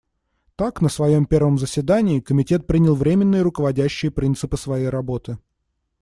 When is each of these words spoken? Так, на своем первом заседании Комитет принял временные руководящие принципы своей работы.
Так, 0.55 0.81
на 0.81 0.89
своем 0.89 1.27
первом 1.27 1.59
заседании 1.59 2.21
Комитет 2.21 2.65
принял 2.65 2.95
временные 2.95 3.43
руководящие 3.43 4.09
принципы 4.09 4.57
своей 4.57 4.87
работы. 4.87 5.37